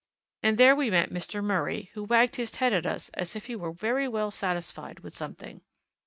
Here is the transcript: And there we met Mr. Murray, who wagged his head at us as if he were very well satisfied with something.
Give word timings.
And 0.41 0.57
there 0.57 0.75
we 0.75 0.89
met 0.89 1.11
Mr. 1.11 1.43
Murray, 1.43 1.91
who 1.93 2.03
wagged 2.03 2.37
his 2.37 2.55
head 2.55 2.73
at 2.73 2.87
us 2.87 3.09
as 3.09 3.35
if 3.35 3.45
he 3.45 3.55
were 3.55 3.71
very 3.71 4.07
well 4.07 4.31
satisfied 4.31 5.01
with 5.01 5.15
something. 5.15 5.61